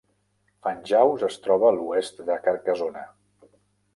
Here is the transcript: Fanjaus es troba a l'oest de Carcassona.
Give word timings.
Fanjaus 0.67 1.25
es 1.27 1.37
troba 1.43 1.69
a 1.71 1.75
l'oest 1.77 2.23
de 2.31 2.37
Carcassona. 2.47 3.03